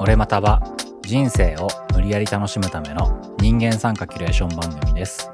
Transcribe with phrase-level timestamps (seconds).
[0.00, 0.62] 俺または
[1.02, 5.30] 人生を無理やり楽しむための人間参加キュレーション番組です。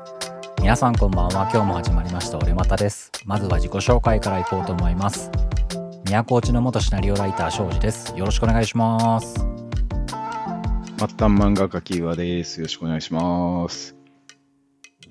[0.59, 1.49] 皆さんこんばんは。
[1.53, 3.13] 今日も始まりました俺またです。
[3.25, 5.31] まずは自己紹介からいこうと思います。
[6.07, 8.13] 宮古内の元シナリオライター庄司です。
[8.19, 9.35] よろしくお願いします。
[9.35, 12.59] 末端漫画家キーワです。
[12.59, 13.96] よろしくお願いします。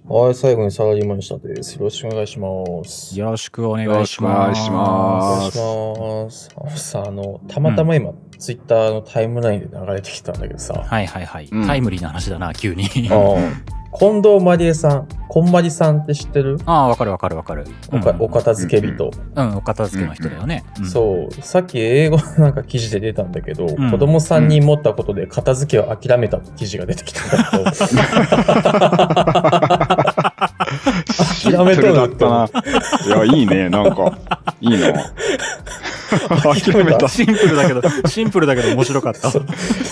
[0.07, 1.73] はい、最後にサラリーマンしたです。
[1.73, 2.47] よろしくお願いしま
[2.83, 3.19] す。
[3.19, 4.53] よろしくお願いしよろしくお願ま
[5.51, 6.89] すお願いします。
[6.91, 13.15] さ、あの、たまたま今、ツイッターのタイムラインで流れてきたんだけどさ、はいはいはい、うんタイムリーな話だな急にあ
[13.99, 17.65] 近藤まりえさん、こんまりさんって知ってる、ああわかるわかるわかる。
[17.91, 23.91] おかお片付け人、うんお片付けの人だよね、うんそう、さっき英語のなんか記事で出たんだけど、ん。
[23.91, 27.63] 子供3人持ったことで片付けを諦めたって記事が出てきたんだけど、
[31.51, 32.49] 諦めとるだったな。
[33.05, 33.69] いや、いいね。
[33.69, 34.17] なんか、
[34.61, 34.87] いいな。
[36.71, 37.07] 諦めた。
[37.07, 39.39] シンプルだけどシンプルだけど面白かったす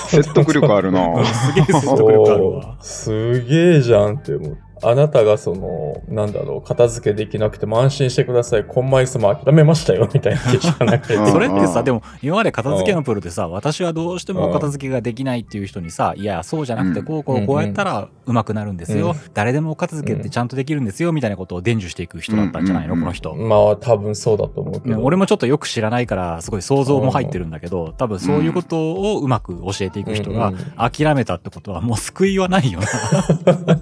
[0.08, 1.08] 説得力あるな。
[1.56, 4.58] げえ説得力あるわすげえじゃんって思う。
[4.84, 8.64] あなたがその、なんだろう、片付けできなくても安心してください。
[8.66, 11.16] コンマイスも諦めましたよ、みたいな記事がなくて。
[11.16, 17.06] う んそれってさ、でも今まで片付けのプロでさ、私はどうしてもお片付けができないっていう人にさ、いや、そうじゃなくて、うん。
[17.06, 19.12] こうこうこうやったらうまくなるんですよ。
[19.12, 19.16] うん。
[19.34, 23.34] 誰でもお片付けってちゃんとできるんですよ、みたいなことを伝授していく人だったんじゃないの、うんこの人。
[23.36, 25.04] まあ、多分そうだと思うけねど。
[25.04, 32.80] 俺もちょっとよく知らないから、すごい想像も入ってるんだけど、多分そういうことをうまく教えていく人が諦めたってことはもう救いはないよ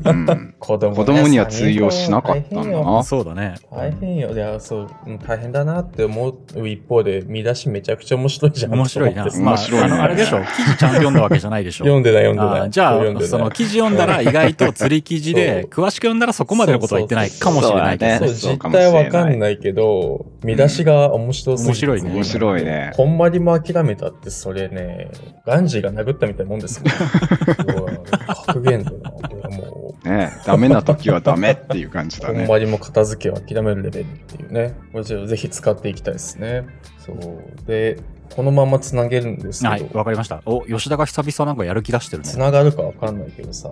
[0.05, 0.53] うん
[0.95, 2.95] 子供,、子供には通用しなかったんだな。
[2.97, 3.03] な。
[3.03, 3.55] そうだね。
[3.71, 4.31] 大変よ。
[4.31, 8.73] いや、そう、うん大変だなって思う一方で、見出しめちゃくちゃ面白いじゃん。
[8.73, 9.25] 面白いな。
[9.25, 10.39] 面白いねあの、あれでしょ？
[10.55, 11.85] 記事ちゃんと読んだわけじゃないでしょ。
[11.85, 12.69] 読んでない読んでない。
[12.69, 18.59] じゃあ、その記事読んだら意外と釣り記事で、詳しく読んだらそこまでのことは言ってないかもしれないけどそう、ね。
[18.63, 22.91] 実態わかんないけど、見出しが面白すぎて面白いね面白いね。
[22.95, 25.09] こんまりも諦めたって、それね、
[25.45, 27.77] ガンジーが殴ったみたいなもんですもん。
[27.77, 27.91] うわ
[28.47, 29.11] 格言だな。
[29.11, 32.39] これはもねダメな時はダメっていう感じう、だね。
[32.41, 34.73] こんまりも片付けを諦めるレベルっていうね。
[34.93, 36.65] こちらぜひ使っていきたいですね。
[36.97, 37.67] そう。
[37.67, 37.97] で、
[38.35, 40.41] このままつなげるんですけど、はい、わかりました。
[40.45, 42.39] お、吉田が久々なんかやる気出してるねつ。
[42.39, 43.69] ながるかわかんないけどさ、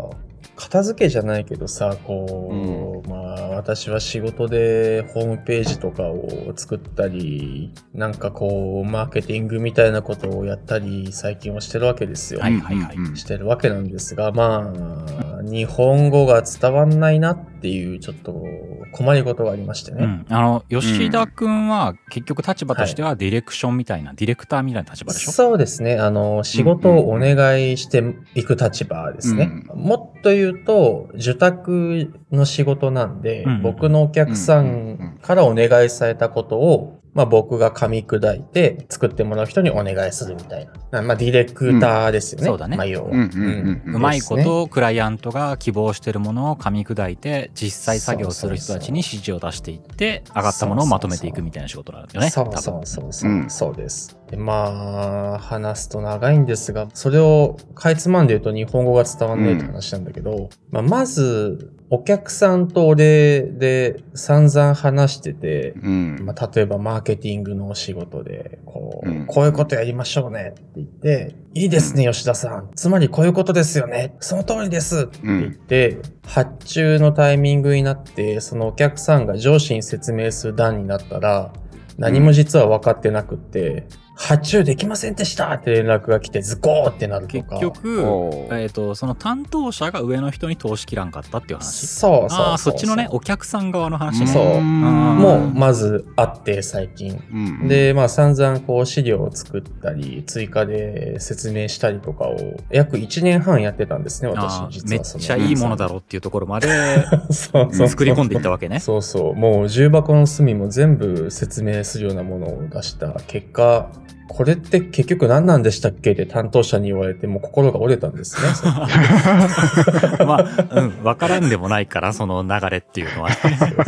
[0.59, 12.41] 片付けじゃないけどさ、こう、まあ、私は仕事でホームページとかを作ったり、なんかこう、マーケティングみたいなことをやったり、最近はしてるわけですよ。
[12.41, 18.43] はいはいはいうんうんしてるわけなんですが、まあ、日本語が伝わんないなっていう、ちょっと
[18.91, 20.03] 困りごとがありましてね。
[20.03, 20.25] うん。
[20.29, 25.31] あの、吉田くんは結局立場としてはディレクションみたいな、ディレクターみたいな立場でしょ？
[25.31, 25.97] そうですね。
[25.97, 28.03] あの、仕事をお願いして
[28.35, 29.49] いく立場ですね。
[29.73, 41.01] もっと言うと、受託の仕事なんで、うん僕のお客さんからお願いされたことを、まあ僕が噛み砕いて作ってもらう人にお願いするみたいな。
[41.01, 42.43] まあディレクターですよね。
[42.43, 43.09] うんそうだねまあ要は。
[43.09, 52.29] うんうんうんうんうまいことクライアントが希望してるものを噛み砕いて実際作業する人たちに指示を出していって上がったものをまとめていくみたいな仕事なんだよね。
[52.29, 54.17] そうそうそうそう、うんそうです。
[54.31, 66.17] でまあ、話すと長いんですが、それをかいつまんで言うと日本語が伝わんないって話なんだけど、まあ、まず、お客さんと俺で散々話してて、うん。
[66.21, 72.69] まあ、例えばマーケティングのお仕事で、こう、うんこういうことやりましょうねって言って、いいですね、吉田さん。
[72.75, 74.15] つまりこういうことですよね。
[74.19, 81.51] その通りですって言って、発注のタイミングになって、そのお客さんが上司に説明する段になったら、
[81.97, 83.87] 何も実は分かってなくって、
[84.21, 87.57] 発注できませんでしたって連絡が来てズコーってなると結か。
[87.57, 91.87] 局、おーえっとその担当者が上の人に通し切らんかったっていう話。
[91.87, 94.27] そうそうそうああそっちのねお客さん側の話ね。
[94.27, 94.81] そううん
[95.19, 97.23] もうまずあって最近。
[97.31, 102.37] うんで、まあ散々こう資料を作ったり、追加で説明したりとかを
[102.69, 104.99] 約1年半やってたんですね、私実は。
[104.99, 106.67] めっちゃいいものだろうっていうところまで
[107.31, 108.81] そうそうそう作り込んでいったわけね。
[108.81, 109.35] そうそう。
[109.35, 113.89] もう重箱の隅も全部説明するようなものを出した結果、
[114.29, 118.47] これって結局何なんでしたっけって担当者に言われて、もう心が折れたんですね。
[120.25, 123.35] まあ、うん、わからんでもないから、その流れっていうのはね。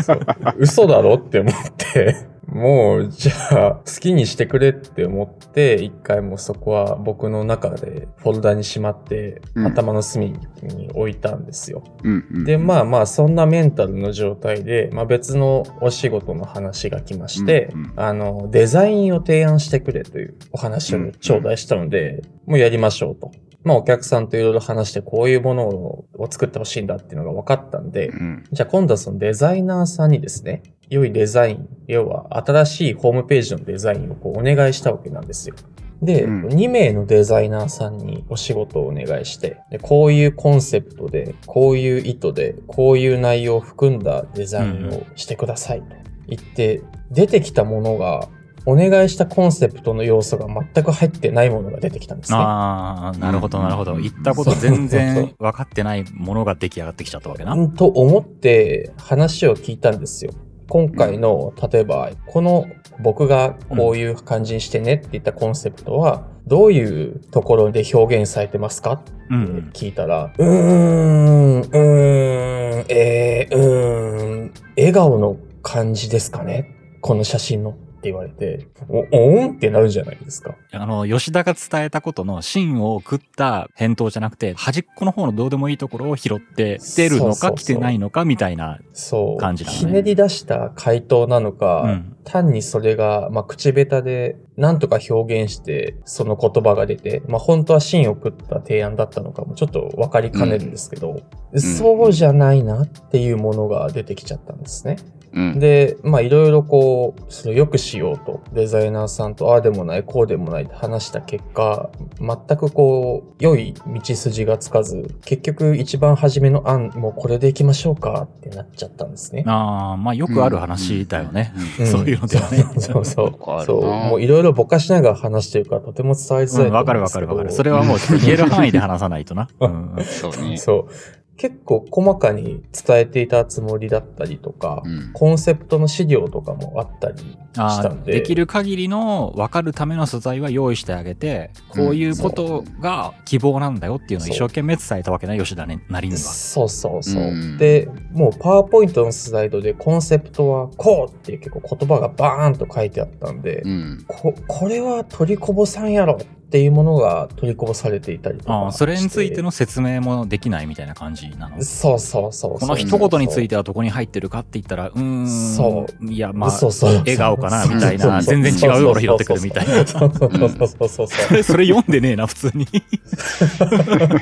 [0.03, 0.19] そう
[0.57, 2.17] 嘘だろって思って、
[2.51, 9.65] もう、じゃあ、好きにしてくれって思って、一回もうそこは僕の中でフォルダにしまって、うん。
[9.67, 11.83] 頭の隅に置いたんですよ。
[12.03, 17.93] うんうんで、まあまあ、そんなメンタルの状態で、まあ別のお仕事の話が来まして、うんうん。
[17.95, 23.31] あの、デザインを提案してくれというお話を頂戴したので、もうやりましょうと。
[23.63, 28.43] まあお客さんといろいろ話してこういうものを作ってほしいんだっていうのが分かったんで、うん。
[28.51, 35.55] じゃあ今度はそのデザイナーさんにですね、良いデザイン、要は新しいホームページのデザインをこうお願いしたわけなんですよ。
[36.01, 45.95] で、うん2名のデザイナーさんにお仕事をお願いしてで、こういうコンセプトで、こういう意図で、こういう内容を含んだデザインをしてくださいと
[46.27, 48.27] 言って、出てきたものが、
[48.65, 52.37] お願いしたコンセプトの要素が全く入ってないものが出てきたんですね。
[52.37, 53.93] ああ、なるほど、なるほど。
[53.93, 57.53] うん言ったこと全然分かってないものが出来上がってきちゃったわけな。
[57.53, 60.33] うんと思って話を聞いたんですよ。
[60.67, 62.67] 今回の、例えば、この
[62.99, 68.93] 僕がこういう感じにしてねって言ったコンセプトは、どういうところで表現されてますか？
[68.93, 69.71] ってうん。
[69.73, 76.75] 聞いたら、うーん、うーん、えー、うーん、笑顔の感じですかね？
[77.01, 77.75] この写真の
[78.09, 80.55] 言われて、お、おーんってなるじゃないですか。
[80.71, 88.79] あの、吉田が伝えたことの芯を食った返答じゃなくて、端っこの方のどうでもいいところを拾って、来てるのかそうそうそう来てないのかみたいな。
[88.93, 89.37] そう。
[89.37, 92.15] 感じなのねひねり出した回答なのか、うん。
[92.23, 101.21] 単にそれが、まあ、口下手で、なんとか表現して、その言葉が出て、まあ、本当は芯を食った提案だったのかもちょっと分かりかねるんですけど、
[101.55, 104.97] そうじゃないなっていうものが出てきちゃったんですね。
[104.99, 105.20] うん。
[105.59, 111.89] で、まあ、いろいろこう、それを良くしようと、デザイナーさんと、ああでもない、こうでもないって話した結果、
[112.19, 119.43] 全くこう、良い道筋がつかず、結局一番初めの案、もうこれでいきましょうかってなっちゃったんですね。
[119.47, 121.53] ああ、まあよくある話だよね。
[121.79, 121.87] うん。
[121.87, 123.35] そういうのではねそうそう
[123.65, 123.85] そう。
[123.85, 127.51] もういろいろぼかしながら話してるからとても伝わりづらいうん、わかるわかるわかる。
[127.51, 129.47] それはもう言える範囲で話さないとな。
[129.59, 129.95] うん。
[130.03, 130.57] そうね。
[130.57, 131.20] そう。
[131.41, 135.11] 結構細かに伝えていたつもりだったりとか、うん。
[135.11, 137.25] コンセプトの資料とかもあったりし
[137.57, 138.11] あたんで。
[138.11, 146.19] ーできる限りの分かるための素材は用意してあげて、こういうことが希望なんだよっていうのを一生懸命伝えたわけね、吉田ねなりには。
[146.19, 147.23] そうそうそう。
[147.23, 154.05] うんで、もうパワーポイントのスライドでコンセプトはこうっていう結構言葉がバーンと書いてあったんで、うん。
[154.07, 161.63] ここれは取りこぼさんやろっていうものが取りこぼされていたりとかああ、それについてのの説明もできないみたいな感じなの？
[161.63, 165.27] そうそうそうこの一言についててはどこに入ってるかって言ったら、うーん。
[165.27, 169.85] そいや、まあ、そうそう笑顔かなみたいな、全然違うところ拾ってくるみたいな。
[169.85, 172.65] そうそうそうそうそうそれ、それ読んでねえな、普通に。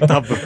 [0.08, 0.38] 多分。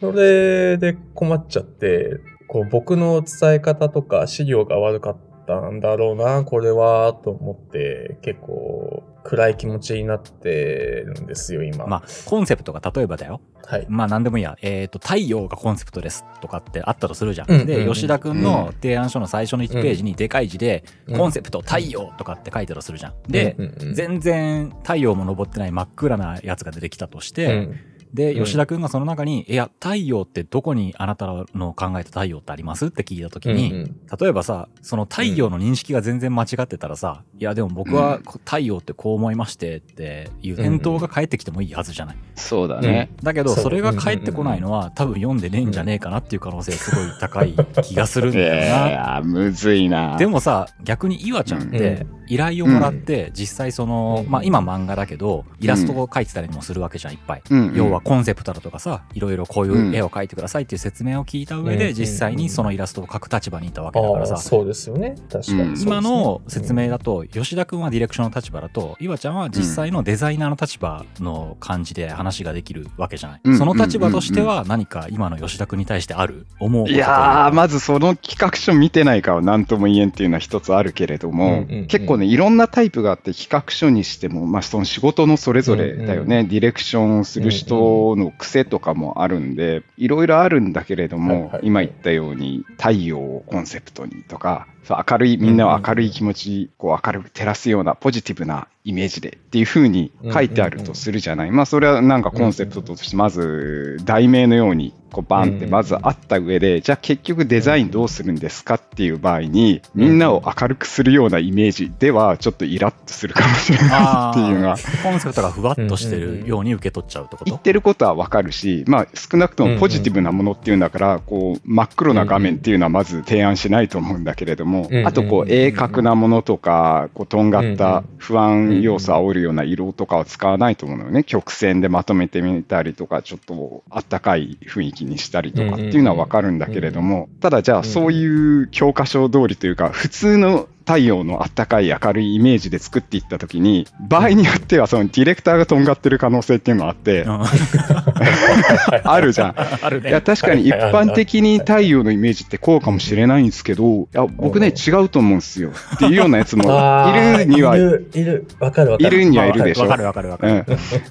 [0.00, 5.16] それで困っちゃって、こう僕の伝え方とか資料が悪かっ
[5.46, 11.86] たんだろうな、これは、と思って、結構暗い気持ちになってるんですよ、今。
[11.86, 13.40] まあ、コンセプトが例えばだよ。
[13.66, 13.86] はい。
[13.88, 14.56] まあ、なんでもいいや。
[14.62, 17.50] えっ、と、太陽がコンセプトですとかってあったとするじゃん。
[17.50, 23.14] うんうんうんで、吉田くんの提案書の最初の1ページにでかい字で、うんコンセプト太陽とかって書いてるとするじゃん。
[23.28, 27.80] で、うんうんうん全然太陽も昇ってない真っ暗なやつが出てきたとして、うん
[28.14, 28.44] で、うん。
[28.44, 33.96] 吉田くんがその中に、いや、太陽ってどこにあなたの考えた太陽ってありますって聞いたときに、うんうん。
[34.20, 42.16] 例えばさ、その太陽の認識が全然間違ってたらさ、いやでも僕はこ太陽ってこう思いましてっていう返答が返ってきてもいいはずじゃない。
[42.34, 43.10] そうだね。
[43.22, 48.88] だけど、それが返ってこないのは多分読んでねえんじゃねえかなっていう可能性すごい高い気がするんいだよな。
[48.88, 50.16] やー、むずいな。
[50.16, 54.30] でもさ、逆に岩ちゃんって依頼をもらって実際その、うん。
[54.30, 57.42] まあ今漫画だけど、イラストを描いてたりもするわけじゃん、いっぱい。
[57.50, 61.94] うん、要はコンセプトだとかさいろいろこういう絵を描いてくださいっていう説明を聞いた上でうん。
[61.94, 64.36] 実際にそのイラストを描く立場にいたわけだからさ。
[64.36, 65.16] そうですよね。
[65.30, 65.58] 確かに。
[65.70, 73.58] ね、今の説明だと吉田君はディレクションの立場だと岩ちゃんは実際のデザイナーの立場の感じで話ができるわけじゃない、うん。
[73.58, 76.98] その立場としては何か今の吉田君に対してある思うこととい。
[76.98, 81.86] やー、まずその企画書見てないから何とも言えんっていうのは一つあるけれども、うんうんうん。
[81.86, 87.76] 結構ね、いろんなタイプがあって、企画書にしても、まあ、その仕事のそれぞれだよね、ディレクションする人
[88.16, 101.50] の癖とかもあるんで、いろいろあるんだけれども、今言ったように、太陽をコンセプトにとか、そう明るい、みんなを明るい気持ち、こう明るく照らすようなポジティブなイメージでっていう風に書いてあるとするじゃない。
[101.50, 117.44] まあ、それはなんかコンセプトとして、まず、題名のように、こうバンってまずあった上で、じゃあ結局デザインどうするんですかっていう場合に、みんなを明るくするようなイメージでは、ちょっとイラッとするかもしれないあっていうのが、ーコンセプトがふわっとしてるように受け取っちゃうってこと？
[117.46, 131.24] 言ってることはわかるし、まあ少なくともポジティブなものっていうんだから、こう真っ黒な画面っていうのはまず提案しないと思うんだけれどもうん、あとこう鋭角なものとか、こうとんがった不安要素を煽るような色とかは使わないと思うのよね。
[131.24, 147.40] 曲線でまとめてみたりとか、ちょっとあったかい雰囲気にしたりとかっていうのはわかるんだけれども、ただじゃあそういう教科書通りというか、普通の太陽のあったかい明るいイメージで作っていったときに、場合によってはそのディレクターがとんがってる可能性っていうのもあって、うん
[149.04, 149.54] あるじゃん。
[149.56, 150.10] あるね。
[150.10, 155.70] いや、確かに一般的に太陽のイメージってこうかもしれないんですけど、いや、僕ね、違うと思うんですよ。
[155.94, 156.64] っていうようなやつも
[157.10, 159.16] いるには、いる、いる、わかるわかる。
[159.16, 160.64] いるにはいるでしょわかるわかるわかる。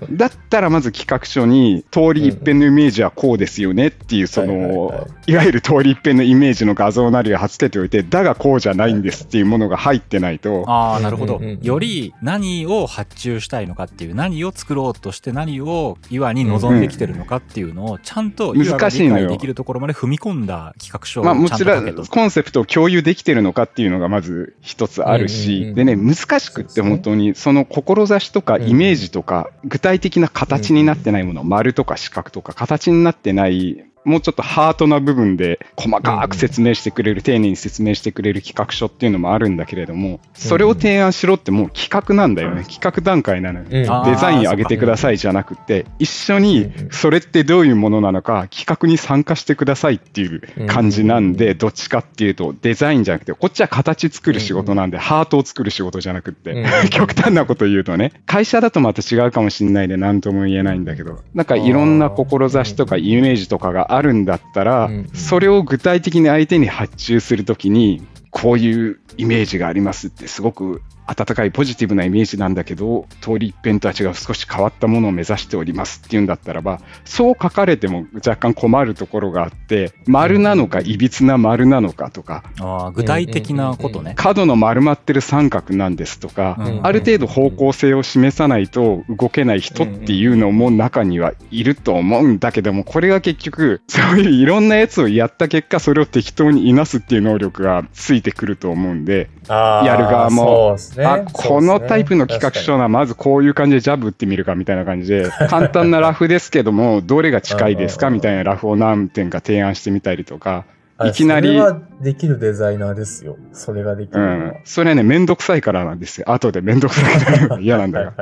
[0.09, 10.63] うん、だったらまず企画書に通り一遍のイメージはこうですよねっていうそのいわゆる通り一遍のイメージの画像なりを貼っ付けておいてだがこうじゃないんですっていうものが入ってないと。
[10.67, 11.37] ああ、なるほど。
[11.37, 11.61] うんうんうん。
[11.61, 19.23] より何を発注したいのかっていう、何を作ろうとして何を岩に望んできてるのかっていうのを、ちゃんと岩が難しいのよ。
[19.23, 22.05] 理解できるところまで踏み込んだ企画書をまあもちろん。
[22.07, 25.39] コンセプトを共有できてるのかっていうのがまず一つあるうんうんうん。
[25.39, 42.63] しでね難しくって本当にその志とかイメージとか具体的な形になってないもの丸とか四角とか形になってないもうちょっとハートな部分で細かく説明してくれる、丁寧に説明してくれる企画書っていうのもあるんだけれども、それを提案しろってもう企画なんだよね。
[42.63, 43.65] 企画段階なのよ。
[43.69, 64.93] うんデザイン上げてくださいじゃなくて、一緒うにそれってどういうものなのか、企画に参加してくださいっていう感じなんで、どっちかっていうと、デザインじゃなくて、こっちは形作る仕事なんで、ハートを作る仕事じゃなくって 極端なこと言うとね、会社だとまた違うかもしれないで、なんとも言えないんだけど、なんかいろんな志とかイメージとかがあるんだったらうん。
[64.93, 84.13] うん、それを具体的に相手に発注するときに、こういうイメージがありますって、すごく温かいポジティブなイメージなんだけど、通り一遍とは違う少し変わったものを目指しておりますっていうんだったらば、そう書かれても若干困るところがあって、丸なのか、いびつな丸なのかとか、あー具体的なことね。
[84.15, 86.79] 角の丸まってる三角なんですとか、うん。
[86.85, 110.65] ある程度方向性を示さないと動けない人っていうのも中にはいると思うんだけども、これが結局、そういういろんなやつをやった結果、それを適当にいなすっていう能力がついてくると思うんで、やる側もそうですねあ、このタイプの企画書な、まずこういう感じでジャブ打ってみるかみたいな感じで、簡単なラフですけども、 どれが近いですかうんみたいなラフを何点か提案してみたりとか、
[110.97, 113.37] あいきなりそれはできるデザイナーですよ。
[113.53, 114.19] それができる。
[114.19, 116.29] うん、それはね、めんどくさいからなんですよ。
[116.29, 118.13] 後でめんどくさくなるのが嫌なんだよ。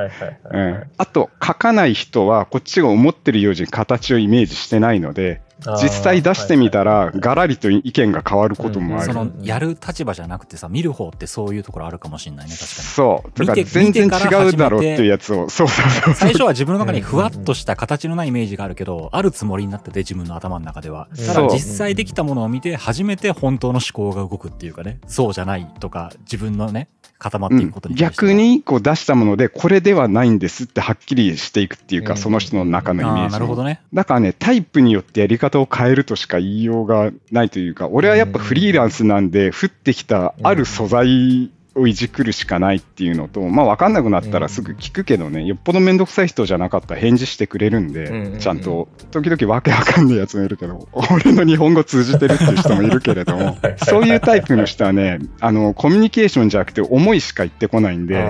[0.52, 5.40] うん、あと、書かない人は、こっちが思ってるように形をイメージしてないので、
[5.82, 9.12] 実際出してみたら、はいはいはいガラリと意見が変わることもある。
[9.12, 12.70] その、やる立場じゃなくてさ、見る方ってそういうところあるかもしれないね、確かに。
[12.70, 13.32] そう。
[13.32, 16.14] とか、見て全然違うだろうっていうやつを、そうそうそう。
[16.14, 21.08] 最初は自分の中にふわっとした形のないイメージがあるけど、あるつもりになってて自分の頭の中では。
[21.10, 26.88] たそうだ実際できたものを見て初めて本当の思考が動くっていうかね、そうじゃないとか自分のね、
[27.18, 28.24] 固まっていくことに対して。
[28.26, 32.18] は逆にこう出したもので、これではないんですってはっきりしていくっていうか、うん。
[32.18, 33.30] その人の中のイメージを。
[33.30, 33.80] なるほどね。
[33.92, 48.38] だからね、タイプによってやり方を変えるとしか言いようがないというか、俺はやっぱフリーランスなんで、降ってきたある素材をいじくるしかないっていうのと、まあ分かんなくなったらすぐ聞くけどね、よっぽどめんどくさい人じゃなかったら返事してくれるんうんうんうで、ん。
[48.38, 53.56] ちゃんと、時々わけわかんないやつもいるけど、俺の日本語通じてるっていう人もいるけれども、
[53.86, 58.22] そういうタイプの人はね、あの、コミュニケーションじゃなくて思いしか言ってこないんで、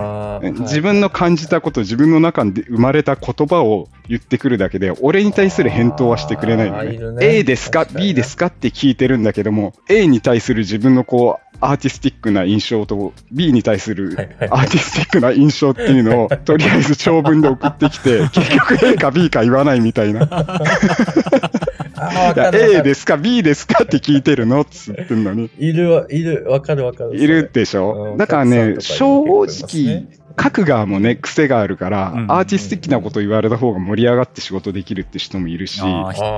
[0.61, 7.26] 自分の感じたこと、自分の中で生まれた言葉を言ってくるだけで、俺に対する返答はしてくれないのね。
[7.26, 7.38] ね。
[7.38, 8.47] A ですか確か ?B ですか？
[8.47, 20.29] って聞いてるんだけども、A に対する自分のこう、アーティスティックな印象と、B に対するアーティスティックな印象っていうのを、 とりあえず長文で送ってきて、 結局 A か B か言わないみたいな。
[22.53, 25.50] A るですか ?B ですかって聞いてるのっつってんのに。
[25.59, 27.17] いるわ、いる、わかるわかる。
[27.17, 30.07] いるでしうんょだからね、お正直
[30.40, 35.80] 書く側もね、癖があるから、うんアーティスティックなこと言われた方が盛り上がって仕事できるって人もいるし、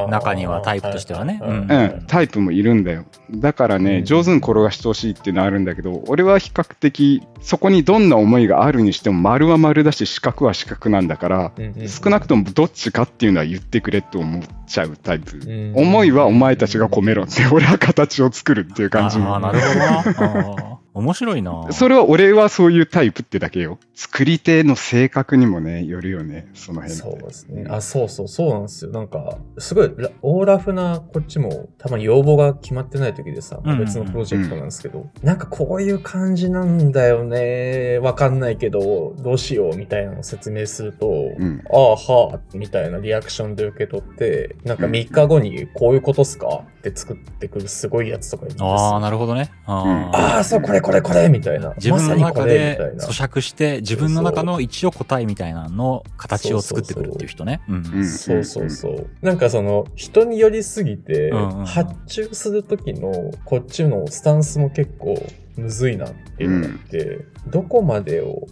[0.08, 1.40] 中にはタイプとしてはね。
[1.42, 3.04] うんうん、タイプもいるんだよ。
[3.30, 11.52] だからね、うん上手に転がしてほしいっていうのはあるんだけど、俺は比較的、そこにどんな思いがあるにしても、丸は丸だし、四角は四角なんだから、
[11.86, 15.36] 少なくともどっちかっていうのは言ってくれって思っちゃうタイプ。
[15.36, 19.34] うん思いはお前たちが込めろって、俺は形を作るっていう感じも。
[19.34, 20.79] ああ、なるほどな。
[20.92, 21.68] 面白いな。
[21.70, 23.78] それは俺はそういうタイプってだけよ。
[23.94, 27.10] 作り手の性格にもね、よるよね、その辺って。
[27.10, 27.66] そうですね。
[27.68, 28.90] あ、そうそう、そうなんですよ。
[28.90, 41.62] なんか、すごいラ、オーラフなこっちも、たまに要望が決まってない時でさ、うんうんうん別のプロジェクトなんですけど、なんかこういう感じなんだよね、わかんないけど、どうしようみたいなのを説明すると、うん。
[41.72, 48.68] ああ、はあ、みたいなリアクションで受け取って、なんか3日後にこういうことっすかって作ってくるすごいやつとかいるんですよ。
[48.68, 49.50] ああ、なるほどね。
[49.66, 51.74] あーああ、そう、これこれこれみたいな。
[51.76, 53.06] 自分のまさにこ中れみたいな。
[53.06, 57.60] で咀嚼して、自分の中の一応答えみたいなの形を作ってくるっていう人ね。
[57.68, 59.06] うんうんそうそうそう。
[59.22, 65.16] なんかその、人によりすぎてうんうんうん、発注する時のこっちのスタンスも結構
[65.56, 68.46] むずいなっていうのがあって、どこまでを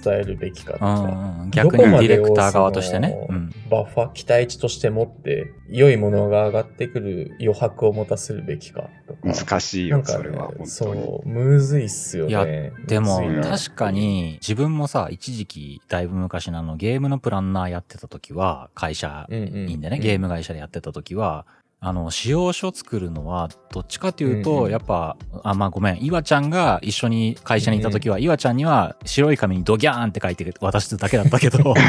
[0.00, 3.16] 伝えるべきかとうか、んうん、逆にディレクター側としてね。
[3.70, 9.20] バッファー、期待値として持って、良いものが上がってくる余白を持たせるべきかとか。
[9.22, 10.68] 難しいよ、ねそれは本当に。
[10.68, 12.72] そう、むずいっすよいやね。
[12.86, 21.46] でも確かに自分もさ、一時期だいぶ昔のあのゲームのプランナーやってた時は、会社うんうん員でね、ゲーム会社でやってた時は、
[21.86, 31.74] あの、使用書作るのは、どっちかというと、うんうんやっぱ、あ、まあごめん、岩ちゃんが一緒に会社にいた時は、岩ちゃんには白い紙にドギャーンって書いて渡してただけだったけど、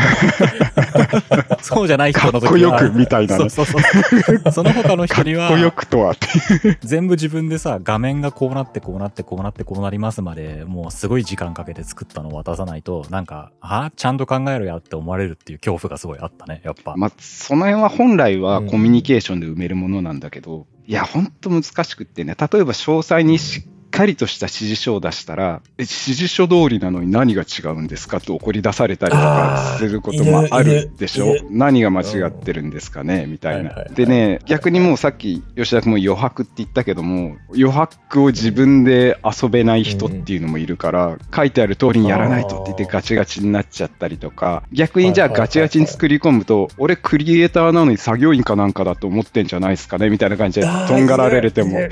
[1.61, 2.71] そうじゃない人の時は。
[2.71, 4.51] かっこよくみたいなねそうそうそう。
[4.51, 6.77] その他の人にはかっこ、よくとはって。
[6.81, 16.95] 全部自分でさ、画面がこうなってこうなってこうなってこうなりますまで、もうすごい時間かけて作ったのを渡さないと、なんか、あちゃんと考えろやって思われるっていう恐怖がすごいあったね、やっぱ。
[16.97, 31.35] まあ、その辺は本来はコミュニケーションで埋めるものものなんだけど、いや、ほんと難しくってね、例えば詳細にしかりとした指示書を出したら、え指示書通りなのに何が違うんですかって怒り出されたりとかすることもあるでしょ？
[31.49, 33.25] 何が間違ってるんですかね？
[33.27, 33.69] みたいな。
[33.69, 33.91] はいはいは。
[33.91, 45.47] いでね、逆にもうさっき吉田君も余白って言ったけども、余白を自分で遊べない人っていうのもいるから、書いてある通りにやらないとって言ってガチガチになっちゃったりとか、逆にじゃあはいはいはい。
[45.47, 50.09] ガチガチに作り込むと、俺クリエイターなのに作業員かなんかだと思ってんじゃないですかね？
[50.09, 51.79] みたいな感じでとんがられても。
[51.79, 51.83] い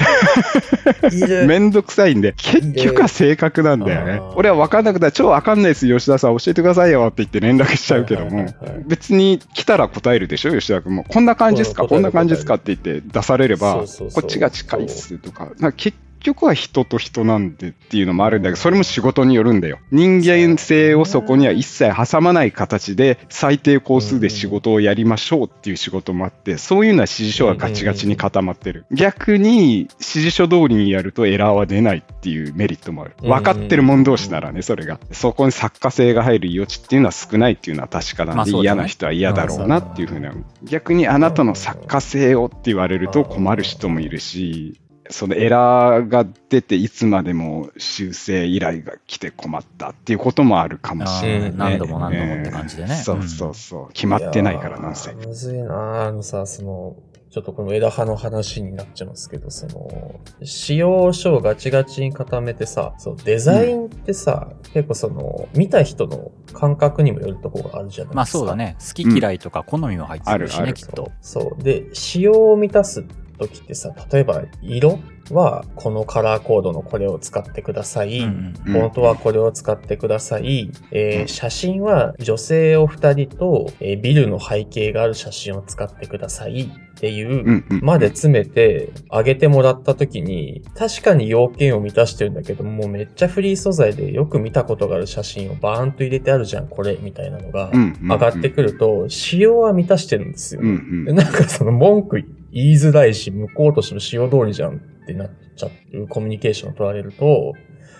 [1.11, 1.45] る。
[1.47, 4.21] めんどくさいんで、結局は性格なんだよね。
[4.35, 8.53] 俺は分かんなくて、超分かんないです、吉田さん、教えてくださいよって言って連絡しちゃうけども。
[8.85, 11.03] 別に来たら答えるでしょ、吉田君も。
[11.03, 12.55] こんな感じですか、うんこんな感じですか？
[12.55, 13.83] って言って出されれば、
[14.13, 19.79] こっちが近いっすとか、か結局は人と人なんでっていうのもあるんだけど、それも仕事によるんだよ。
[19.91, 28.85] 人間性をそこには一切挟まない形で、最低工数で仕事をやりましょうっていう仕事もあって、そういうのは指示書はガチガチに固まってる。
[28.91, 33.15] 逆に、指示書通りにやるとエラーは出ないっていうメリットもある。
[33.21, 34.99] うん分かってるもん同士ならね、それが。
[35.11, 40.33] そこに作家性が入る余地っていうのは少ないっていうのは確かなんで、嫌な人は嫌だろうなっていうふうな。
[40.63, 44.79] 逆にあなたの作家性をって言われると困る人もいるし、
[45.13, 53.93] そのエラーが出ていつまでも修正依頼が来て困ったっていうこともあるかもしれない、ね何度も何度もって感じでねえーそうそうそう。
[53.93, 56.95] 決まってないからなんせむずいなあのさ、その、
[57.29, 68.15] ちょっとこの枝葉の話になっちゃいますけど、その、使用書をガチガチに固めてさ、そうデザインってさ、結構その、見た人の感覚にもよるところがあるじゃないですか。
[68.15, 68.77] まあそうだね。
[68.79, 71.11] 好き嫌いとか好みも入ってるしね、うんあるあるきっと。
[71.21, 71.63] そう。
[71.63, 73.05] で、仕様を満たす
[73.37, 74.99] 時ってさ、例えば色
[75.31, 78.19] はこのカラーコードのこれを使ってください。
[78.19, 80.71] うんうんフォントはこれを使ってください。
[80.91, 87.63] えーうん写真は女性を二人と、えービルの背景がある写真を使ってくださいっていう。
[87.81, 100.61] まで詰めて上げてもらった時に、確かに要件を満たしてるんだけど、もうめっちゃフリー素材でよく見たことがある写真をバーンと入れてあるじゃん、これ、みたいなのが上がってくると、仕様は満たしてるんですよ。
[100.61, 107.53] うんうんでなんかその文句言いづらいし、向こうとしても仕様通りじゃんってなっちゃうコミュニケーションを取られると、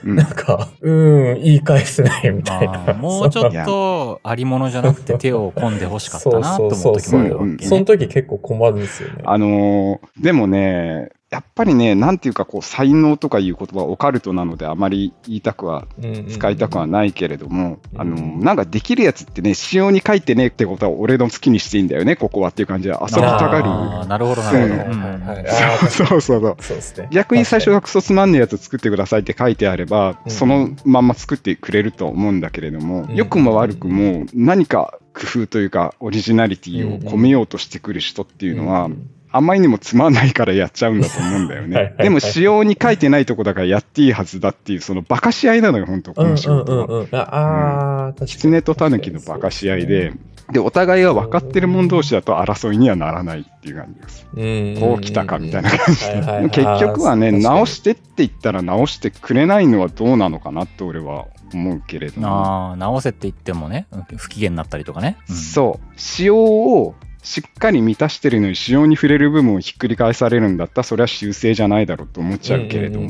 [0.05, 2.79] うんなんか、うーん、言い返せないみたいな。
[2.79, 7.57] まあ、もうちょっとありものじゃなくて手を込んで欲しかったなと思う時もあるわけね。
[7.61, 9.23] その時結構困るんですよね。
[9.25, 15.87] あのーでもね、やっぱりね、なんていうか、こう、才能とかいう言葉はオカルトなので、あまり言いたくは、
[16.29, 23.63] 使いたくはないけれども、うんあのーなんかできるやつってね、仕様に書いてねってことは、俺の好きにしていいんだよね、ここはっていう感じで、遊びたがる。
[23.65, 25.89] あーなるほど、なるほど。
[25.89, 26.55] そうそうそう。
[26.59, 27.07] そうですね。
[27.09, 38.97] 逆に最初確がクソつまんねえやつ作ってくださいって書いてあれば、うんそのまんま作ってくれると思うんだけれども、うん良くも悪くも何か工夫というかオリジナリティを込めようとしてくる人っていうのは、ん
[39.33, 41.97] あまりにもつまんないからやっちゃうんだと思うんだよはいはいはい。
[41.97, 46.85] ねでも仕様に書いてないとこだからやっていいはずだっていう、そのバカし合いなのよ、本当こうんうんの仕事は。
[46.85, 47.07] うんうん。
[47.15, 48.27] ああー、確かに。
[48.27, 50.13] 狐と狸のバカし合いで、
[50.51, 54.27] で、お互いが分かってる者同士だと争いにはならないっていう感じです。
[54.33, 56.13] うん、こう来たかみたいな感じで。
[56.13, 62.27] はいはいはい結局はね、直してって言ったら直してくれないのはどうなのかなって俺は思うけれども。
[62.27, 65.17] ああ、直せって言ってもね、不機嫌になったりとかね。
[65.29, 65.99] うんそう。
[65.99, 73.09] 仕様をしっかり満たしてるのに仕様に触れる部分をひっくり返されるんだったらそれは修正じゃないだろうと思っちゃうけれども、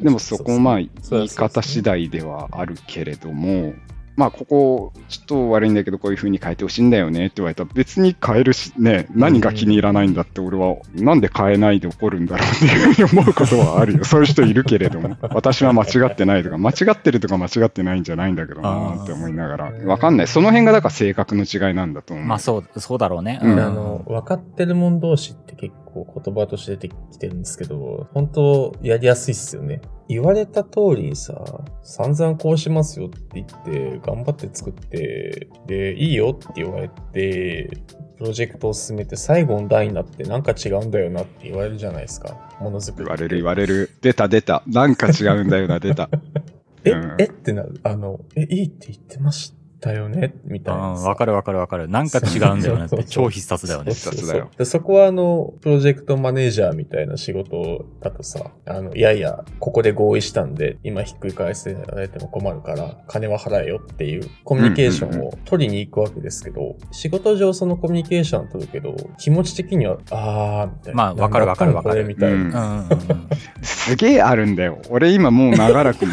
[0.00, 3.74] でもそこもまあ言い方次第ではあるけれども、
[4.18, 14.04] まあここちょっと悪いんだけどこういう風に変えてほしいんだよねって言われたら別に変えるしね何が気に入らないんだって俺はなんで変えないで怒るんだろうっていうふうに思うことはあるよ。
[14.04, 15.16] そういう人いるけれども。
[15.30, 19.72] 私は間違ってないとか間違ってるとか間違ってないんじゃないんだけどなって思いながら。
[19.86, 20.26] わかんない。
[20.26, 22.26] その辺がだから性格の違いなんだと思う。
[22.26, 23.38] まあそう、そうだろうね。
[23.40, 23.60] うん。
[23.60, 25.72] あの、分かってる者同士って結
[26.04, 29.80] こう言葉として出てきてるんですけど、本当やりやすいっすよね。
[30.08, 31.34] 言われた通りさ、
[31.82, 37.70] 散々こうしますよって言って、頑張って作って、で、いいよって言われて、
[38.16, 42.56] プロジェクトを進めて最後の段になってなんか違うんだよなって言われるじゃないですか。
[42.60, 43.04] ものづくり。
[43.04, 43.90] 言われる言われる。
[44.00, 44.62] 出た出た。
[44.66, 46.08] なんか違うんだよな、出た。
[46.84, 47.80] え、うんえってなる。
[47.82, 51.08] あの、え、いいって言ってましたよねみたいなうん、さ。
[51.08, 51.88] わかるわかるわかる。
[51.88, 53.04] なんか違うんだよねって。
[53.04, 53.92] 超必殺だよね。
[53.92, 70.96] 必殺だよでそこはあの、プロジェクトマネージャーみたいな仕事だとさ、あの、いやいや、ここで合意したんで、今ひっくり返していただいても困るから、金は払えよっていうコミュニケーションを取りに行くわけですけど、仕事上そのコミュニケーションを取るけど、気持ち的には、あー、みたいな。
[70.96, 72.36] まあわかるわかるわかるみたいな。
[72.36, 73.28] うんうんうん。
[73.62, 74.78] すげえあるんだよ。
[74.90, 76.12] 俺今もう長らくね、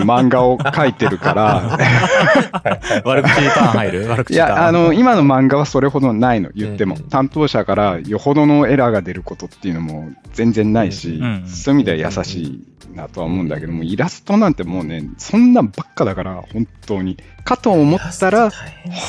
[0.00, 1.78] 漫画を描いてるから、
[3.08, 4.08] 悪口ターン入る？
[4.10, 4.48] 悪い口ターン。
[4.56, 6.96] や、あの、今の漫画はそれほどないの、言っても。
[6.96, 17.16] うん担当者からよほどのエラーが出ることっていうのも全然ないし、うんそういう意味では優しいなとは思うんだけども、イラストなんてもうね、そんなんばっかだから、本当に。
[17.44, 18.50] かと思ったら、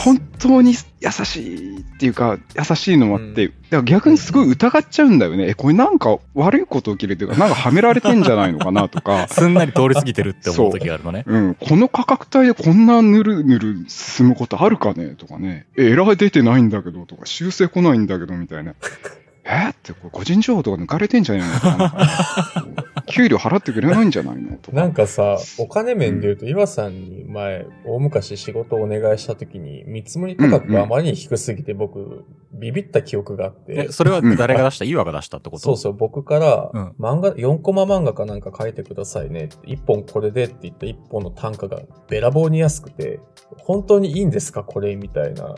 [0.03, 5.49] 本当に優しいっていうか、優しいのもあって、だから逆にすごい疑っちゃうんだよね。
[5.49, 11.23] え、これなんか悪いこと起きるっていうか、なんかはめられてんじゃないのかなとか、 すんなり通り過ぎてるって思う時があるのね。
[11.27, 18.73] うん、この価格帯でこんなぬるぬる進むことあるかねとかね、え、エラー出てないんだけどとか、修正来ないんだけどみたいな。
[19.45, 19.69] え？
[19.71, 21.87] って、これ個人情報とか抜かれてんじゃないのとかな。
[21.87, 24.57] んか、給料払ってくれないんじゃないの？
[24.57, 24.77] とか。
[24.77, 33.87] なんかさ、お金面で言うと、岩さんに前、大昔仕事をお願いしたときに、見積もり価格があまりに低すぎて、僕、ビビった記憶があって。
[33.89, 34.85] え、、それは誰が出した？
[34.85, 35.61] 岩が出したってこと？
[35.61, 39.45] そうそう、僕からうん、漫画、4コマ漫画かなんか書いてくださいね。
[39.45, 43.19] って、1本これでって言った1本の単価がべらぼうに安くて、
[43.57, 44.63] 本当にいいんですか？
[44.63, 45.55] これみたいな。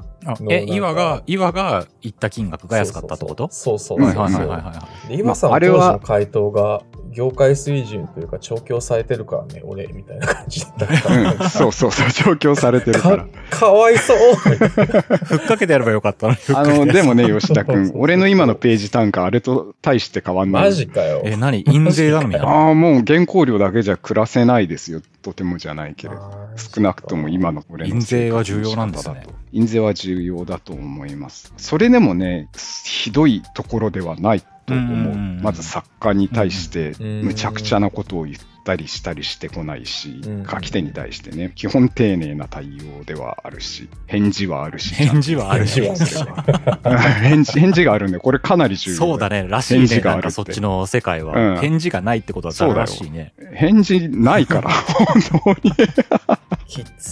[0.49, 3.47] え、岩が、岩が言った金額が安かったってこと？
[3.51, 4.07] そうそうそう。
[4.07, 6.81] はいはいはいはい岩さんまああれはは当時の回答が、
[7.15, 11.33] 業界水準というか調教されてるからね、俺、みたいな感じだったから。
[11.33, 13.27] うん、そうそうそう、調教されてるからか。
[13.49, 14.17] かわいそう。
[14.35, 20.63] ふっかけてやればよかったのあの、でもね、吉田君、俺の今のページ単価、あれと大して変わんない。
[20.63, 21.21] マジかよ。
[21.23, 21.63] え、何？
[21.63, 22.49] 印税頼みなの？
[22.49, 25.01] ああ、もう原稿料だけじゃ暮らせないですよ。
[25.21, 26.21] とてもじゃないけれど。
[26.55, 29.15] 少なくとも今の俺の印税は重要なんだと
[29.51, 31.53] 印税は重要だと思います。
[31.57, 32.49] それでもね、
[32.85, 34.85] ひどいところではないと思う。
[34.85, 42.65] うんうんうんまず作家に対して、うんむちゃくちゃなことを言ったりしたりしてこないしうん、書き手に対してね、基本丁寧な対
[42.99, 44.93] 応ではあるし、返事はあるし。
[44.95, 45.81] 返事はあるし。
[45.85, 48.97] 返事は返事があるんで、これかなり重要。
[48.97, 49.45] そうだね。
[49.47, 49.79] らしいね。
[49.81, 51.61] 返事があるってなんかそっちの世界うんは。
[51.61, 53.33] 返事がないってことはだらしいね。
[53.53, 55.05] 返事ないから、 本
[55.43, 55.73] 当に。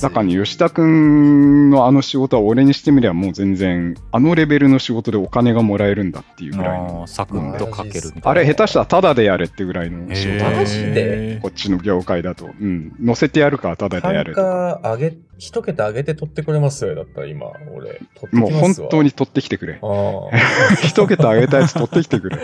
[0.01, 7.05] だからね、吉田くんのあの仕事は俺にしてみればもう全然、あのレベルの仕事でお金がもらえるんだっていうぐらいの。
[7.07, 12.47] サクッと書けるあれ下手したらタダでやれってぐらいの仕事でこっちの業界だと。
[12.59, 12.95] うん。
[12.99, 14.07] 乗せてやるからタダで？
[14.07, 14.79] や単れとか。
[14.81, 16.85] 価上げ、一桁上げて取ってくれます？
[16.85, 16.95] よ。
[16.95, 18.01] だったら今、俺。
[18.31, 18.51] もう。
[18.51, 19.79] 本当に取ってきてくれ。
[19.81, 20.37] ああ、
[20.87, 22.37] 一桁上げたやつ取ってきてくれ。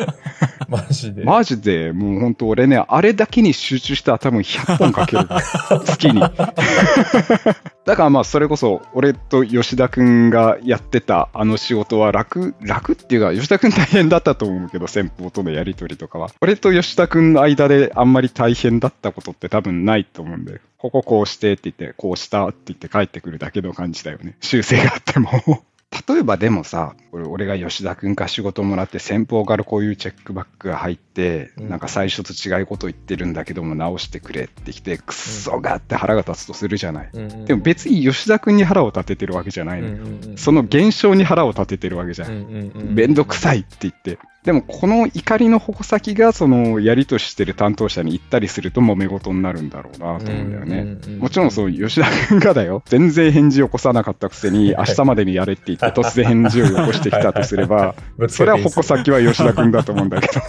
[0.69, 1.23] マジで。
[1.23, 5.27] マジで、もう本当俺ね、あれだけに集中したら多分100本かける。
[5.85, 6.21] 月に。
[7.85, 16.29] だからまあそれこそ俺と吉田くんがやってたあの仕事は楽、楽っていうか吉田くん大変だったと思うけど先方とのやりとりとかは。
[16.41, 24.35] 俺と吉田くんの間であんまり大変だったことって多分ないと思うんで、こここうしてって言って、こうしたって言って帰ってくるだけの感じだよね。
[24.39, 25.63] 修正があっても。
[26.07, 37.09] 例えばでもさ、俺俺が吉田君から仕事もらって先方からこういうチェックバックが入って、うんなんか最初と違うこと言ってるんだけども直してくれってきて、くっそがって腹が立つとするじゃない。
[37.13, 39.97] うんうんでも別に吉田君に腹を立ててるわけじゃないのよ。
[40.35, 42.71] その現象に腹を立ててるわけじゃん。
[42.93, 43.59] めんどくさい。
[43.59, 44.17] いって言って。
[44.43, 50.97] でもこの怒りの矛先がそのやりとしてる担当者に行ったりすると揉め事になるんだろうなと思うんだよね。
[51.17, 57.95] もちろんそう、吉田君がだよ、全然返事を起こさなかったくせに、明日までにやれって言って、突然返事を起こしてきたとすれば、
[58.29, 60.39] それは矛先は吉田君だと思うんだけど、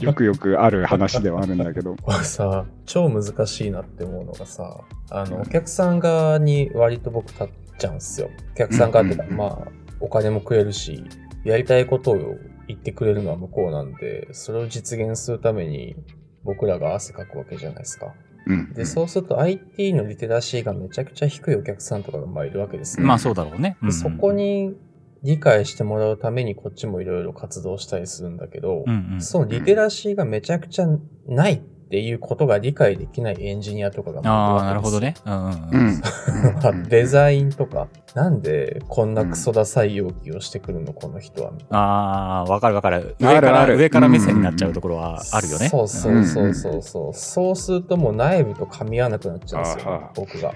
[0.06, 7.46] よくよくある話ではあるんだけど、これさ、超難しいなって思うのがさ、あの、お客さん側に割と僕立っ
[7.78, 7.94] ちゃうん。
[7.94, 8.30] ですよ。
[8.52, 9.58] お客さん側ってまあ、
[10.00, 11.04] お金もくれるし、
[11.44, 12.36] やりたいことを
[12.68, 15.96] 言ってくれるのは向こうなんで、それを実現するために
[16.44, 18.14] 僕らが汗かくわけじゃないですか。
[18.46, 18.72] うん。
[18.72, 23.06] で、そうすると IT のリテラシーがめちゃくちゃ低いお客さんとかがまあいるわけですね。
[23.06, 23.76] まあそうだろうね。
[23.82, 24.76] でそこに
[25.22, 30.86] 理解してもらうためにこっちもいろいろ活動したりするんだけど、うんうん、そのリテラシーがめちゃくちゃ
[31.26, 35.14] ないっっていうことが理解できないエンジニアとかがああ、なるほどね。
[35.14, 35.14] ね。
[35.24, 36.02] うんうん
[36.90, 41.52] デザインとか、なんでこんなクソダサい要求をしてくるの、この人は。
[41.70, 43.16] ああ、わかるわかる。
[43.22, 45.70] あ上から、るある上から目線になっちゃうところはあるよね。
[45.70, 47.14] そうそうそうそうそう。
[47.14, 50.52] そうするともう内部と噛み合わなくなっちゃうんですよ僕が。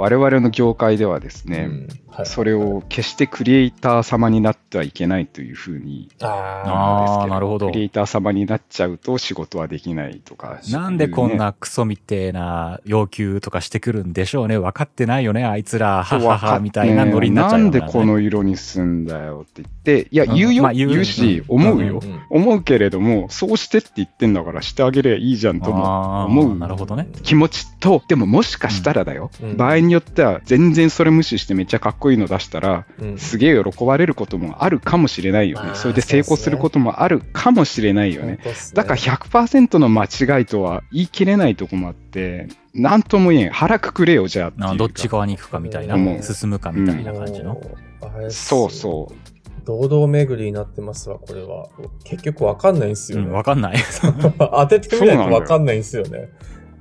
[0.00, 2.26] 我々の業界ではですね、うんはい。
[2.26, 7.66] それを決してクリエイター様になってはいけないというふうにあなるほど。
[7.66, 7.72] ク。
[7.72, 14.58] リエイター様になっちゃうと仕事はできないとか、なんでこんなクソみてえな要求とかしてくるんでしょうね。
[14.58, 16.02] 分かってないよね、あいつら。
[16.02, 17.78] ははは、みたいなノリになっちゃうよね。
[17.78, 27.08] なんでこの色にすんだよって言って、いや、うん言うよ、まあ言う言うし、うん思うよ、うん思うけれども、そうしてって言ってんだからしてあげりゃいいじゃんともああ、思うなるほどね。
[27.22, 29.56] 気持ちと、でももしかしたらだよ、うん。
[29.56, 35.74] 場合によっては全然それ無視してめっちゃかっこいいの出したら、うんすげえ喜ばれることもあるかもしれないよね。
[35.74, 38.32] それで成功することもあるかもしれないよね。
[38.32, 38.38] ね
[38.74, 43.50] だから100%の間違いとは言い切れないとこもあって、なんとも言えん。
[43.50, 45.96] 腹くくれよ、じゃあっていうかあどっち側に行くかみたいな。
[46.22, 47.54] 進むかみたいな感じの。
[47.54, 47.60] も
[48.02, 49.30] うあれっすそうそう。
[49.64, 51.68] 堂々巡りになってますわ、これは。
[52.04, 53.26] 結局わかんないんですよね。
[53.26, 53.76] うん、わかんない。
[54.38, 56.30] 当ててみないとわかんないんですよね。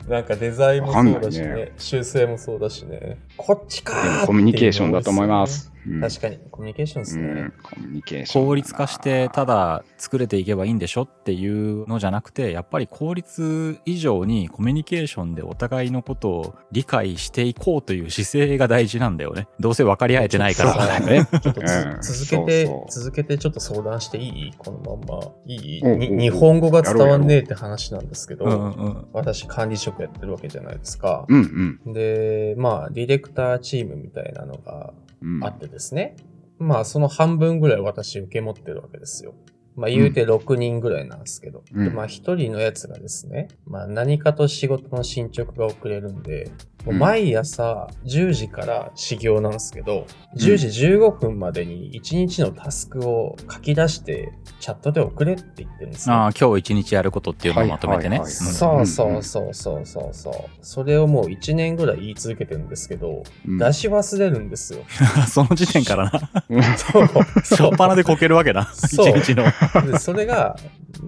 [0.10, 3.20] なんかデザインもそうだしねね修正もそうだしね。
[3.38, 5.69] こっちかコミュニケーションだと思います。
[5.88, 7.24] うん確かに、コミュニケーションですね。
[7.28, 8.46] うんコミュニケーション。
[8.46, 21.28] 効率化してただ作れていけばいいんでしょっていうのじゃなくてやっぱり効率以上にコミュニケーションでお互いのことを理解していこうという姿勢が大事なんだよねどうせ分かり合えてないからね。
[21.42, 24.54] ちょっとつうん続けてそうそう続けてちょっと相談していい？
[24.58, 25.32] このまんま。
[25.46, 25.82] いい？
[25.84, 31.26] おうおうおうに日本語が伝わんねえって話なんですけど、うんうんうん私管理職やってるわけじゃないですか。
[31.28, 35.44] うんうんで、まあ、ディレクターチームみたいなのがうん。
[35.44, 36.16] あってですね。
[36.58, 39.34] まあ、その半分ぐらい私受け持ってるわけですよ。
[39.80, 41.64] まあ、言うて6人ぐらいなんですけど。
[41.74, 41.86] うん。
[41.86, 46.52] で、まあ、1人のやつがですね、まあ、何かと仕事の進捗が遅れるんで、
[46.86, 47.00] もううん。
[47.00, 56.16] 毎朝10時から始業なんですけど、10時15分までに1日のタスクを書き出して、チャットで送れって言ってるんですよ。
[56.16, 60.34] ああ今日一日やることっていうのをまとめてね、そうそうそうそうそうそう。
[60.62, 63.58] それをもう1年ぐらい言い続けてるんですけど、うん。
[63.58, 64.84] 出し忘れるんですよ。
[65.28, 66.44] その時点からな。
[66.50, 67.04] う んそう。
[67.44, 68.70] 初っ端でこけるわけだ。
[68.74, 69.20] 一そう。
[69.20, 69.44] 日の
[69.92, 70.56] で、それが、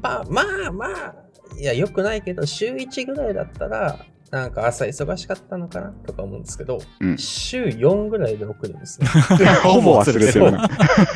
[0.01, 1.15] まあまあまあ、
[1.59, 3.99] いや、良くないけど、週1ぐらいだったら、
[4.31, 9.07] なんか朝忙しかったのかなとか思うんですけど、うん週4ぐらいで送るんですよ。
[9.61, 10.69] ほぼ忘れてるな。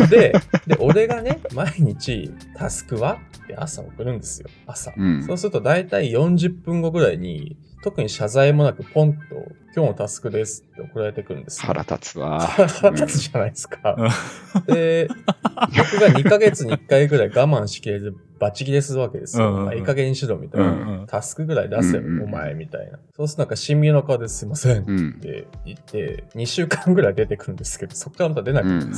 [0.09, 0.33] で、
[0.67, 3.19] で、俺がね、毎日タスクは？
[3.43, 4.49] って朝送るんですよ。
[4.67, 4.93] 朝。
[4.97, 7.55] うんそうすると大体40分後ぐらいに、
[7.85, 9.19] 特に謝罪もなくポンと、
[9.75, 11.67] 今日のタスクですって送られてくるんですよ。
[11.67, 12.39] 腹立つわ。
[12.41, 13.95] 腹立つじゃないですか。
[14.65, 15.07] で、
[15.43, 19.49] 僕が2ヶ月に1回ぐらい我慢しきれず、バチ切れするわけですよ。
[19.49, 20.67] うんうんうんまあいい加減にしろみたいな。
[20.67, 22.97] うんうんタスクぐらい出せよ、うんうんお前みたいな。
[23.15, 25.19] そうするとなんか神妙な顔ですいませんっうん。
[25.19, 28.93] て言って、2週間ぐらい出てくるんですけど、そこからまた出なくて、うん。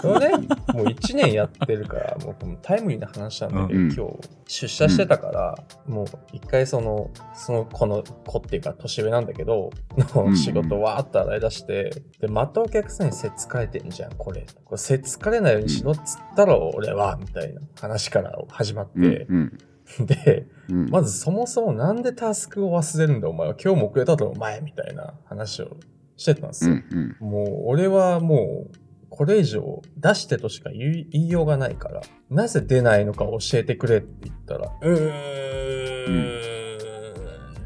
[0.00, 5.54] それね、もう1年やってるから、もうタイムリーな話なんだけど、うん今日出社してたから、
[5.86, 14.44] もう一回その、その子の子っていうか年上なんだけど、の 仕事わーっと洗い出して、で、またお客さんにせっつかれてんじゃん、これ。
[14.64, 19.58] これせっつかれないようにしろっつったら、俺は、みたいな話から始まっうんて、うん。
[20.06, 20.90] で、うん。
[20.90, 23.54] まずそもそもなんでタスクを忘れるんだお前は。
[23.62, 25.76] 今日も遅れただろお前みたいな話を
[26.16, 26.74] してたんですよ。
[26.74, 27.28] うんうん。
[27.30, 28.76] もう俺はもう
[29.10, 36.61] これ以上出してとしか言い言いようがないからなぜ出ないのか教えてくれって言ったらうーん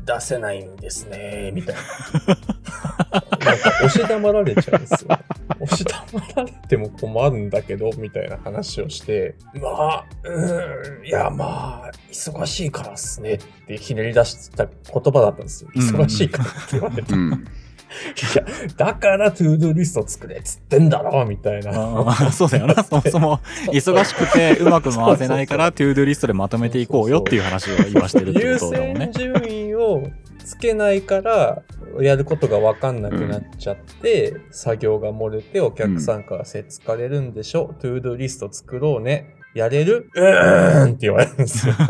[0.07, 1.83] 出せないんですねみたいな。
[3.45, 5.19] なんか押し黙られちゃうんですよ。
[5.61, 14.77] 押し黙られても困るんだけどみたいな話をしてまあうーんいやまあ忙しいからっすねってひねり出した言
[15.13, 15.71] 葉だったんですよ。
[15.75, 17.45] 忙しいからって言われてうん
[18.07, 18.45] いや、
[18.77, 21.71] だからトゥードゥリスト作れっつってんだろみたいな。
[21.73, 23.41] ああそうだよな そもそも
[23.73, 30.09] 忙しくてうまく回せないから to do リストでまとめていこうよっていう話を今してるっていうことだもんね優先順位を
[30.45, 31.63] つけないから、
[32.01, 39.35] やることが分かんなくなっちゃって、作業が漏れてお客さんからせっつかれるんでしょ、 to do リスト作ろうね。
[39.55, 40.11] やれる？
[40.15, 41.75] うーんって言われるんですよ。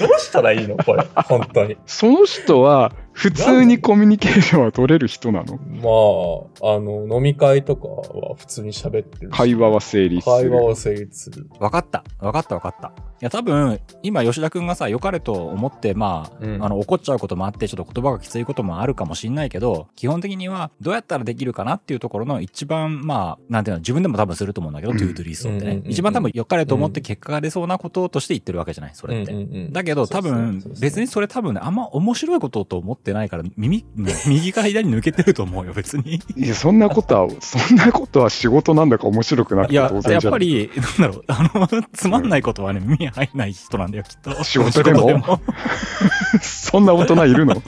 [0.00, 0.76] どうしたらいいの？
[0.76, 1.04] これ。
[1.26, 1.76] 本当に。
[1.86, 5.56] その人は普通にコミュニケーションは取れる人なの？
[5.56, 10.50] まあ、あの、飲み会とかは普通に喋ってるし会話は成立する。
[10.50, 11.48] 会話は成立する。
[11.60, 12.04] わかった。
[12.18, 12.88] わかったわかった。
[12.88, 29.32] いや、多分、今、吉田くんがさ、良かれと思って、まあ、うんあの、怒っちゃうこともあって、ちょっと言葉がきついこともあるかもしんないけど、基本的には、どうやったらできるかなっていうところの一番、まあ、なんていうの、自分でも多分すると思うんだけど、うんトゥードゥリストってね一番多分、良かれと思って結果が出そうなこととして言ってるわけじゃない、それって。
[29.32, 33.84] うんうんうんだけど多分別にそれ多分ねあんま面白いことと思ってないから耳
[34.26, 40.22] 右から左に抜けてると思うよ別にいや、そんなことは、そんなことは仕事なんだか面白くなくていや当然じゃん。
[40.24, 45.40] やっぱりなんだろうあのつまんないことはね耳に入んない人なんだよきっと仕事でも？
[46.40, 47.54] そんな大人いるの？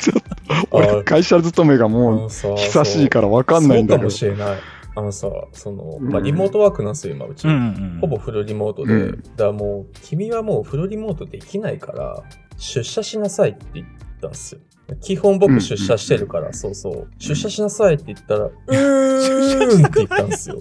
[0.00, 4.10] ちょっと、俺、会社勤めがもう久しいから分かんないんだけど。
[4.10, 4.60] そうかもしれない。
[4.96, 7.48] あのさ、その、うんまあ、リモートワークなんですよ、今、うち。
[7.48, 7.56] うんう
[7.96, 8.92] んほぼフルリモートで。
[8.94, 12.22] うんだからもう、君はもうフルリモートできないから、
[12.56, 13.86] 出社しなさいって言っ
[14.20, 14.60] たんですよ。
[15.00, 17.08] 基本僕出社してるから、そうそう。
[17.18, 20.60] 出社しなさいって言ったら、うーんって言ったんですよ。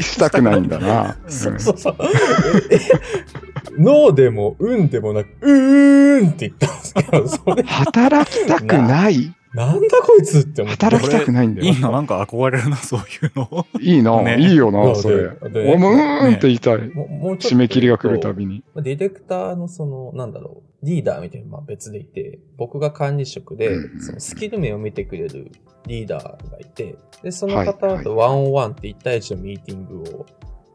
[0.00, 1.16] したくないんだな。
[1.28, 1.96] そうそうそう。
[2.70, 2.80] え
[3.78, 9.32] ノーでも、うんでもなく、うーんって言ったんですけど、それ、働きたくない？
[9.54, 10.84] なんだこいつって思って。
[10.86, 11.80] 働きたくないんだよいい。
[11.80, 15.14] ななんか憧れるなそういうのいいな、ねいいよな、それ。
[15.16, 16.78] うーんって言いたい。
[16.78, 18.64] 締め切りが来るたびに。
[18.74, 25.50] まあディレクターのその、なんだろう、リーダーみたいなのは別でいて、僕が管理職でうん、そのスキル面を見てくれる
[25.86, 30.26] リーダーがいて、で、そのはい方とワンオンワンって1対1のミーティングを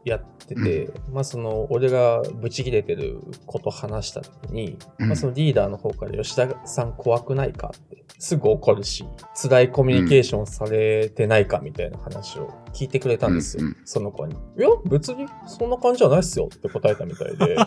[0.04, 14.34] やってて、まあその、俺がブチ切れてること話した時に、うんまあそのリーダーの方から吉田さん怖くないかって、すぐ怒るし、辛いコミュニケーションされてないかみたいな話を聞いてくれたんですよ、うんうんその子に。
[14.34, 17.54] いや、別にそんな感じじゃないっすよって答えたみたいで。
[17.54, 17.56] い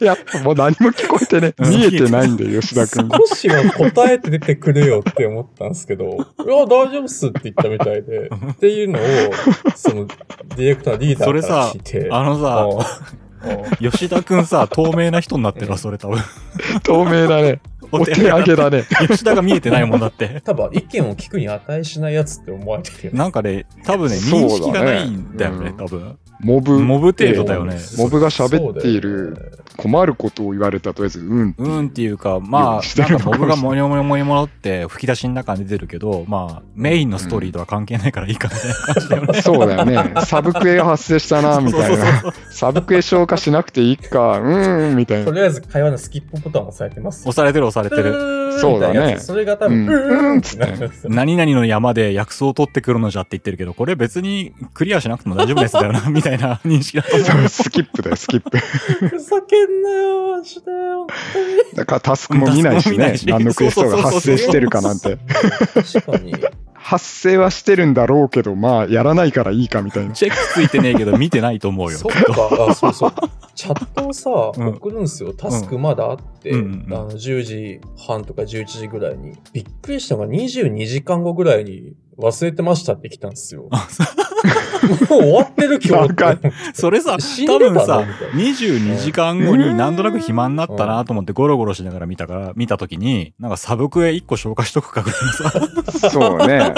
[0.04, 3.08] や、もう何も聞こえてね、うん見えてないんだよ、吉田くん。
[3.08, 9.02] 少しは答えて出てくれよって思ったんですけど、いや、大丈夫っすって言ったみたいで、 っていうのを、
[9.76, 12.68] その、ディレクター、リーダーからそれさ聞いて、あのさ
[13.80, 16.18] 吉田くんさ透明な人になってるわそれ多分。
[16.82, 17.60] 透明 だね。
[17.92, 18.84] お手上げだね。
[19.08, 20.40] 吉田が見えてないもんだって。
[20.44, 23.18] 多分意見を聞くに値しないやつって思われてるよね。
[23.18, 24.16] なんかね多分ね。
[24.16, 25.76] 認識がないんだよねうん。
[25.76, 26.78] 多分モブ。
[26.80, 31.54] モブ程度だよねモブが喋っている困ることを言われたとりあえず、うん。
[31.56, 39.42] うんっていうか、まあ、なんかモブがモニョモニョモニョモニョって吹き出しの中に出てるけど、まあ、メインのストーリーとは関係ないからいいかみたいな感じだよね。
[39.42, 40.20] そうだよね。
[40.24, 42.32] サブクエが発生したな、みたいな。
[42.50, 45.24] サブクエ消化しなくていいか、うーん、みたいな。
[45.24, 47.28] とりあえず会話のスキップボタンを押されてます。
[47.28, 48.12] 押されてる押されてる。
[48.12, 51.08] るそうだねそれが多分、うんうーんって。
[51.08, 57.26] 何々の山で薬草を取ってくるのじゃって言ってるけど、これ別にクリアしなくても大丈夫ですだよな、みたいな認識だと思う。
[57.26, 58.58] そうスキップだよ、スキップ。
[58.58, 61.76] ふざけんなよ、マジで、本当に。
[61.76, 65.18] だからタスクも見ないしね何のクエストが発生してるかなんて。
[65.74, 66.34] 確かに。
[66.82, 70.12] 発生はしてるんだろうけど、まあ、やらないからいいかみたいな。
[70.12, 71.98] チェックついてねえけど、見てないと思うよ。
[71.98, 73.12] そっか、あ、そうそう。
[73.54, 75.34] チャットをさ、うん送るんですよ。
[75.34, 79.34] タスクまだあって、うんうんうんあの10時半とか11時ぐらいに。
[79.52, 83.68] びっくりしたのが22時間後ぐらいに忘れてましたって来たんですよ。
[85.08, 86.52] もう終わってる今日って。
[86.72, 96.74] それさ、多分さみたいな、22時間後になんとなく暇になったなと思ってゴロゴロしながら見たから、見たときに、なんかサブクエ1個消化しとくかぐらいのさ、そうね。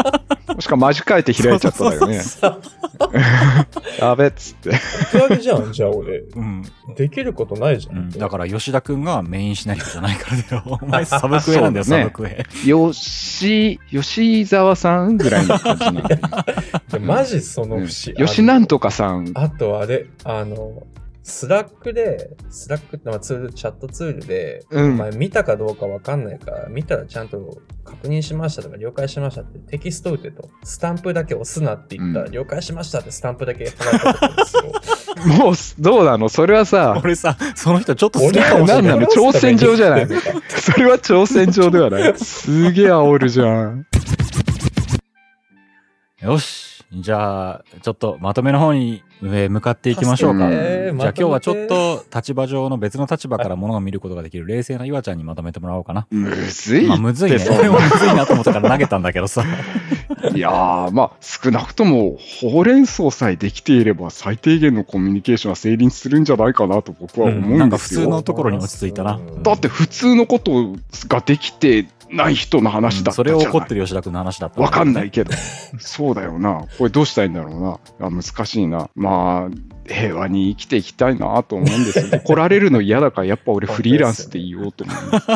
[0.62, 2.20] もしかマジ書いて開いちゃっただよね。
[2.20, 2.57] さ、
[3.98, 4.70] やべっつって。
[5.11, 6.18] 手上げじゃん、じゃあ俺。
[6.18, 6.62] うん。
[6.94, 7.92] できることないじゃ。
[7.92, 10.79] うんん、だから吉田くんがメインシナリオじゃないからだよ。
[10.81, 12.46] お前サブクエなんだよ、ねサブクエ。
[12.64, 16.20] 吉、吉沢さんぐらいの感じなんだよ
[16.92, 18.14] でマジそのうん節。
[18.14, 19.33] 吉なんとかさん。
[19.35, 20.87] あとあれ、あの、
[21.24, 34.62] スラックで、スラックってまあツール、チャットツールで、うんお前見たかどうかわかんないから、見たらちゃんと確認しましたとか了解しましたってテキスト打てと、スタンプだけ押すなって言ったら、うん了解しましたってスタンプだけ貼られたことですよ。
[35.38, 36.28] もう、どうなの？
[36.28, 38.82] それはさ、俺さ、その人ちょっと好き俺かもしれない。
[38.82, 39.06] 何なの？
[39.06, 40.08] 挑戦状じゃない？
[40.48, 42.18] それは挑戦状ではない。
[42.18, 43.87] すげえ煽るじゃん。
[46.20, 46.71] よし。
[46.94, 50.50] じゃあ、ちょっとまとめの方に上向かっていきましょうか。
[50.50, 56.07] じゃあ今日はちょっと立場上の別の立場からものを見ることができる冷静な岩ちゃんにまとめてもらおうかな。
[56.11, 57.37] むずいまあむずいね。
[57.37, 59.42] って俺もむずいなと思ったから投げたんだけどさ。
[60.35, 67.59] いやー、まあ、少なくとも、ほうれん草さえできていれば、最低限のコミュニケーションは成立するんじゃないかなと僕は思うんですよ。
[67.59, 69.18] なんか普通のところに落ち着いたな。
[69.42, 70.74] だって普通のこと
[71.09, 73.22] ができてない人の話だったそ。
[73.22, 75.33] れを怒ってる吉田君の話だったわかんないけけど。
[75.79, 76.66] そうだよな。
[76.79, 78.07] これどうしたいんだろうな。
[78.07, 78.90] あ難しいな。
[78.94, 82.06] まあ、平和に生きていきたいなと思うんですよ。
[82.24, 85.26] 怒られるの嫌だから、やっぱ俺フリーランスで言おうと思います。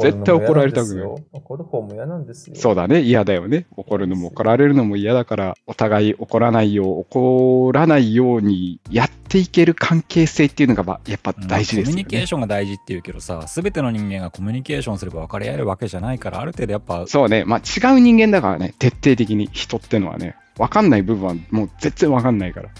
[0.00, 2.56] 絶対怒られたくない怒る方も嫌なんですよ。
[2.56, 3.02] そうだね。
[3.02, 3.66] 嫌だよね。
[3.76, 11.90] 怒るのも怒られるのも嫌だから、お互い怒らないよう、怒らないようにやっていける関係性っていうのが、まあやっぱ大事ですよね。
[11.90, 17.44] コミュニケーションが大事っていうけどさ、すべての人間がコミュニケーションすれば分かり合えるわけじゃないから、ある程度やっぱ、そうね。
[17.44, 18.74] まあ違う人間だからね。
[18.78, 20.36] 徹底的に人ってのはね。
[20.58, 22.70] わかんない部分はもう絶対わかんないから。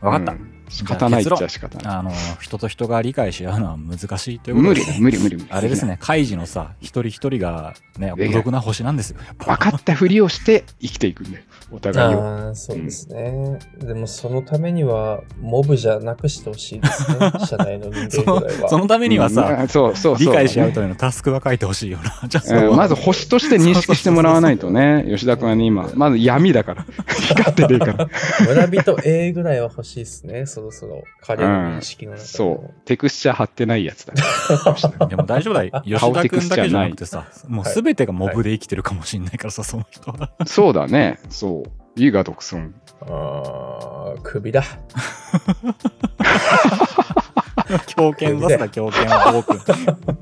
[0.00, 0.32] 分かった。
[0.32, 1.96] うん仕方ないっちじゃ仕方ない。
[1.98, 5.46] あの、人と人が理解し合うのは難しいということで無理だ、無理無理無理。
[5.50, 9.18] あれですね、カイジのさ、一人一人がね、孤独な星なんですよ。
[9.38, 12.22] 分かったふりをして生きていくんで、お互いを。
[12.22, 13.58] ああ、そうですね。
[13.78, 17.32] でもそのためには、モブじゃなくしてほしいですね。
[17.46, 18.62] 社内の人そ間ぐらいは。
[18.62, 22.20] のそのためにはさ、うんそうそうそう理解し合うためのタスクは書いてほしいよな。
[22.28, 26.86] じゃあそうんうまず星として認識してもらわないとね、吉田君はね、今、まず闇だから、
[27.28, 28.08] 光ってねえから。
[28.46, 30.46] 村人 A ぐらいは欲しいですね。
[30.46, 31.04] そろそろ。
[31.20, 32.28] 彼の認識の中でも。
[32.28, 34.22] そう、テクスチャー貼ってないやつだか
[35.00, 35.06] ら。
[35.08, 35.82] でも大丈夫だよ。
[35.84, 40.32] 吉顔テ田君だけじゃクスチャーなくてさ、もうすべてがモブで生きてるかもしれないからさ、その人は。
[40.46, 41.70] そうだね、そう。
[41.96, 42.74] 伊賀独尊。
[43.02, 44.62] あー首だ。
[47.86, 49.56] 狂犬出すな、狂犬は暴君。
[49.58, 49.62] も
[50.12, 50.16] う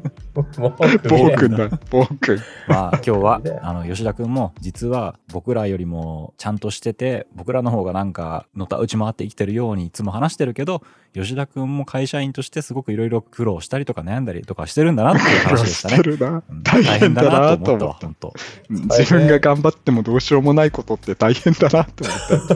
[0.45, 2.39] 首暴君だ、暴君。
[2.69, 10.83] まあ今日はであの吉田君も実は僕らよりもちゃんとしてて僕らの方がなんかのたうち回って生きてるようにいつも話してるけど
[11.15, 15.97] 吉田君も会社員としてすごくいろいろ苦労したりとか悩んだりとかしてるんだなっていう話でしたね。
[15.97, 16.63] してるなうん。
[16.63, 18.07] 大変だなと思った。
[18.07, 18.33] 本当
[18.69, 22.49] 自分が頑張ってもどうしようもないことって大変だなと思っ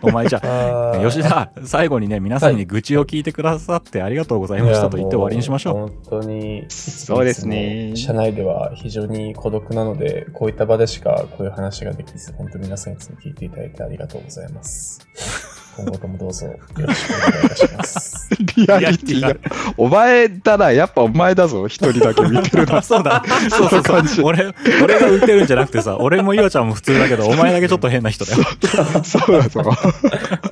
[0.06, 6.64] お前じゃあ吉田最後にね皆さんに愚痴を聞いてくださってありがとうございましたと言って終わりにしましょう本当に。
[6.68, 15.55] そうですね社内では非常に孤独なので、こういった場でしかこういう話ができず、本当に皆さんいつも聞いていただいてありがとうございます。
[15.76, 18.28] 今後ともどうぞよろしくお願いいたします。
[18.56, 19.34] リアリティが。
[19.76, 22.80] お前だな、やっぱお前だぞ、一人だけ見てるな。
[22.82, 23.22] そうだ。
[23.50, 24.24] そうそうそう。
[24.24, 28.38] 俺、俺が浮いてるんじゃなくてさ、俺も岩ちゃんも普通だけど、お前だけちょっと変な人だよ。
[29.04, 29.62] そうだぞ。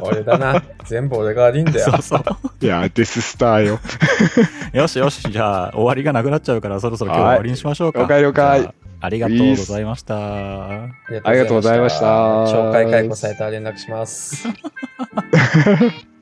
[0.00, 0.62] 俺だな。
[0.84, 1.90] 全部俺が悪いんだよ。
[1.90, 2.24] そうそう。
[2.60, 3.80] いや、デススターよ。
[4.74, 8.00] よしよし、じゃあ終わりがなくなっちゃうから、そろそろ今日は終わりにしましょうか。
[8.00, 10.84] 了解了解あありがとうございました。
[10.84, 10.86] あ
[11.32, 14.48] りがとうございました懲戒解雇されたら連絡します。